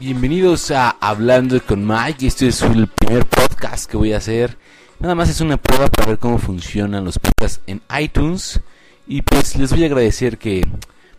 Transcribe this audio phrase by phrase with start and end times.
[0.00, 2.24] Bienvenidos a Hablando con Mike.
[2.24, 4.56] Este es el primer podcast que voy a hacer.
[5.00, 8.60] Nada más es una prueba para ver cómo funcionan los podcasts en iTunes.
[9.08, 10.64] Y pues les voy a agradecer que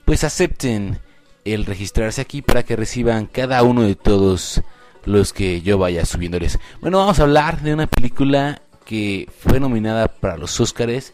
[0.05, 1.00] pues acepten
[1.44, 4.62] el registrarse aquí para que reciban cada uno de todos
[5.04, 6.58] los que yo vaya subiéndoles.
[6.80, 11.14] Bueno, vamos a hablar de una película que fue nominada para los Oscars.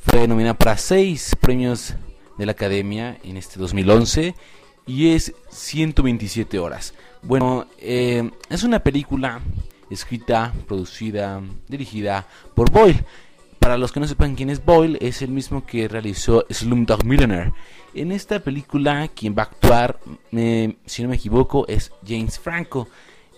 [0.00, 1.96] Fue nominada para seis premios
[2.38, 4.34] de la Academia en este 2011
[4.86, 6.94] y es 127 horas.
[7.22, 9.40] Bueno, eh, es una película
[9.90, 13.04] escrita, producida, dirigida por Boyle.
[13.58, 17.52] Para los que no sepan quién es Boyle, es el mismo que realizó Slumdog Millionaire.
[17.94, 20.00] En esta película, quien va a actuar,
[20.32, 22.88] eh, si no me equivoco, es James Franco.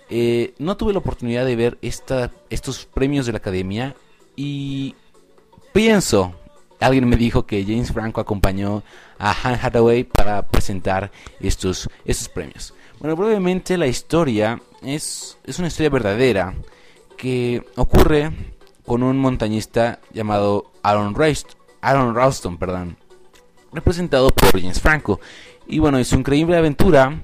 [0.08, 3.94] Eh, no tuve la oportunidad de ver esta, estos premios de la Academia
[4.34, 4.94] y
[5.72, 6.34] pienso,
[6.80, 8.82] alguien me dijo que James Franco acompañó
[9.18, 11.10] a Han Hathaway para presentar
[11.40, 12.74] estos, estos premios.
[12.98, 16.54] Bueno, brevemente la historia es, es una historia verdadera
[17.16, 18.30] que ocurre
[18.84, 22.96] con un montañista llamado Aaron, Reist, Aaron Ralston, perdón,
[23.72, 25.20] representado por James Franco.
[25.66, 27.22] Y bueno, su increíble aventura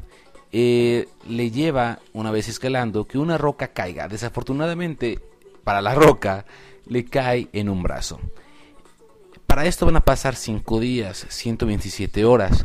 [0.51, 4.09] eh, le lleva, una vez escalando, que una roca caiga.
[4.09, 5.21] Desafortunadamente,
[5.65, 6.45] para la roca,
[6.87, 8.21] le cae en un brazo.
[9.53, 12.65] Para esto van a pasar 5 días, 127 horas.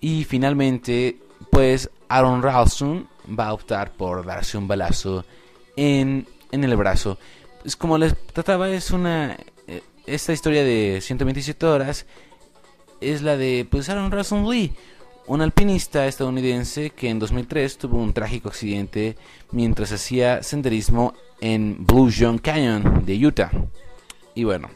[0.00, 1.18] Y finalmente,
[1.50, 5.24] pues Aaron Ralston va a optar por darse un balazo
[5.74, 7.18] en, en el brazo.
[7.64, 9.36] Es como les trataba, es una...
[9.66, 12.06] eh, Esta historia de 127 horas
[13.00, 14.72] es la de pues Aaron Ralston Lee,
[15.26, 19.16] un alpinista estadounidense que en 2003 tuvo un trágico accidente
[19.50, 23.50] mientras hacía senderismo en Blue John Canyon de Utah.
[24.36, 24.70] Y bueno,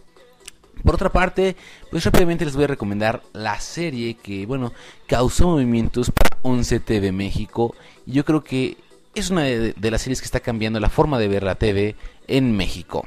[0.85, 1.57] por otra parte,
[1.91, 4.73] pues rápidamente les voy a recomendar la serie que, bueno,
[5.07, 7.75] causó movimientos para 11 TV México.
[8.07, 8.77] Y yo creo que
[9.15, 11.97] es una de, las series que está cambiando la forma de ver la TV
[12.29, 13.05] en México.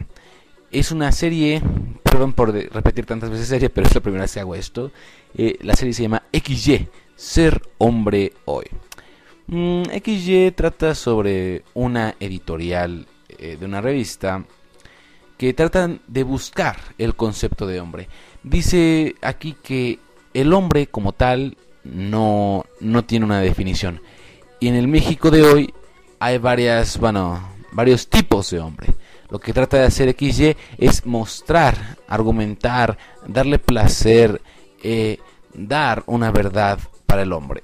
[0.72, 1.62] Es una serie,
[2.04, 4.92] perdón por repetir tantas veces serie, pero es la primera vez que hago esto.
[5.36, 8.66] Eh, la serie se llama XY, Ser Hombre Hoy.
[9.48, 14.46] Mm, XY trata sobre una editorial eh, de una revista
[15.38, 18.10] que tratan de buscar el concepto de hombre.
[18.44, 20.00] Dice aquí que
[20.34, 24.02] el hombre como tal no, no tiene una definición.
[24.60, 25.74] Y en el México de hoy
[26.20, 27.40] hay varias, bueno,
[27.72, 28.94] varios tipos de hombre.
[29.30, 34.42] Lo que trata de hacer XY es mostrar, argumentar, darle placer,
[34.82, 35.20] eh,
[35.54, 37.62] dar una verdad para el hombre.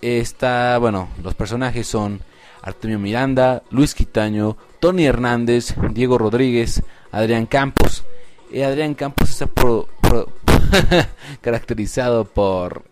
[0.00, 2.20] Está, bueno, los personajes son
[2.62, 8.04] Artemio Miranda, Luis Quitaño, Tony Hernández, Diego Rodríguez, Adrián Campos.
[8.50, 9.46] Eh, Adrián Campos está
[11.40, 12.84] caracterizado por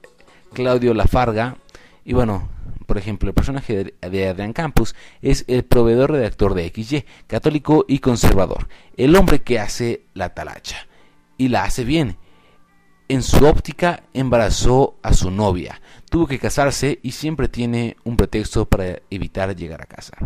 [0.53, 1.57] Claudio Lafarga.
[2.05, 2.49] Y bueno,
[2.87, 8.01] por ejemplo, el personaje de Adrián Campos es el proveedor redactor de XY, católico y
[8.01, 8.69] conservador.
[8.97, 10.87] El hombre que hace la talacha.
[11.39, 12.17] Y la hace bien.
[13.09, 15.81] En su óptica embarazó a su novia.
[16.11, 20.17] Tuvo que casarse y siempre tiene un pretexto para evitar llegar a casa.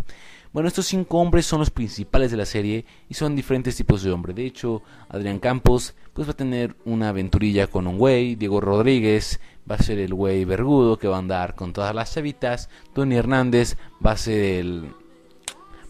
[0.55, 4.13] Bueno, estos cinco hombres son los principales de la serie y son diferentes tipos de
[4.13, 4.33] hombre.
[4.33, 9.41] De hecho, Adrián Campos pues va a tener una aventurilla con un güey, Diego Rodríguez
[9.69, 13.17] va a ser el güey vergudo que va a andar con todas las chavitas, Tony
[13.17, 14.91] Hernández va a ser el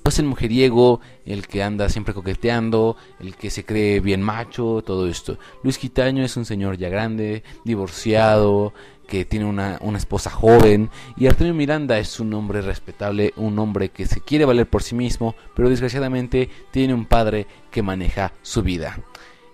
[0.04, 5.08] pues el mujeriego, el que anda siempre coqueteando, el que se cree bien macho, todo
[5.08, 5.38] esto.
[5.62, 8.74] Luis Quitaño es un señor ya grande, divorciado,
[9.08, 10.90] que tiene una, una esposa joven.
[11.16, 14.94] Y Artemio Miranda es un hombre respetable, un hombre que se quiere valer por sí
[14.94, 19.00] mismo, pero desgraciadamente tiene un padre que maneja su vida.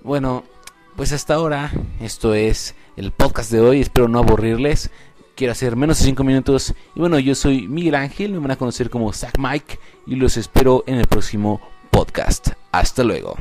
[0.02, 0.42] Bueno,
[0.96, 1.70] pues hasta ahora
[2.00, 4.90] esto es el podcast de hoy, espero no aburrirles.
[5.40, 6.74] Quiero hacer menos de 5 minutos.
[6.94, 10.36] Y bueno, yo soy Miguel Ángel, me van a conocer como Zack Mike y los
[10.36, 12.48] espero en el próximo podcast.
[12.72, 13.36] Hasta luego.